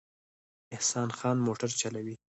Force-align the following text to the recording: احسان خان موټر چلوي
احسان 0.75 1.09
خان 1.17 1.37
موټر 1.47 1.69
چلوي 1.81 2.15